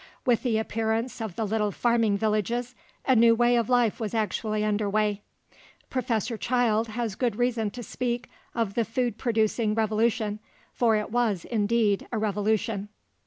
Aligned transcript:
With 0.25 0.41
the 0.41 0.57
appearance 0.57 1.21
of 1.21 1.35
the 1.35 1.45
little 1.45 1.69
farming 1.71 2.17
villages, 2.17 2.73
a 3.05 3.15
new 3.15 3.35
way 3.35 3.55
of 3.55 3.69
life 3.69 3.99
was 3.99 4.15
actually 4.15 4.65
under 4.65 4.89
way. 4.89 5.21
Professor 5.91 6.37
Childe 6.37 6.87
has 6.87 7.13
good 7.13 7.35
reason 7.35 7.69
to 7.69 7.83
speak 7.83 8.27
of 8.55 8.73
the 8.73 8.83
"food 8.83 9.19
producing 9.19 9.75
revolution," 9.75 10.39
for 10.73 10.95
it 10.95 11.11
was 11.11 11.45
indeed 11.45 12.07
a 12.11 12.17
revolution. 12.17 12.89